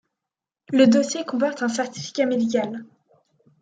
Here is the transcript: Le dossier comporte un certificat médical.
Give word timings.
Le 0.71 0.87
dossier 0.87 1.25
comporte 1.25 1.61
un 1.61 1.69
certificat 1.69 2.25
médical. 2.25 2.85